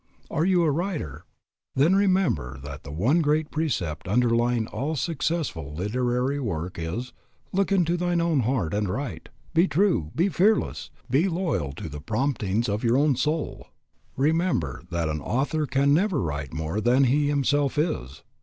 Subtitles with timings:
[0.31, 1.25] Are you a writer?
[1.75, 7.13] Then remember that the one great precept underlying all successful literary work is,
[7.51, 9.29] Look into thine own heart and write.
[9.53, 10.09] Be true.
[10.15, 10.89] Be fearless.
[11.07, 13.67] Be loyal to the promptings of your own soul.
[14.17, 18.23] Remember that an author can never write more than he himself is.